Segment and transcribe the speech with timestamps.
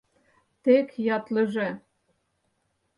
[0.63, 1.69] Тек ятлыже!..